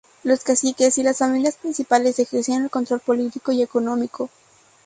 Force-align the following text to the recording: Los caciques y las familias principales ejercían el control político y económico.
Los 0.23 0.43
caciques 0.43 0.97
y 0.97 1.03
las 1.03 1.19
familias 1.19 1.57
principales 1.57 2.17
ejercían 2.17 2.63
el 2.63 2.69
control 2.71 3.01
político 3.01 3.51
y 3.51 3.61
económico. 3.61 4.31